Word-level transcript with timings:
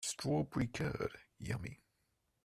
Strawberry 0.03 0.65
curd, 0.65 1.15
yummy! 1.37 1.83